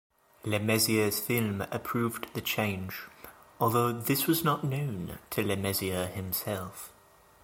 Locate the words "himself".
6.11-6.91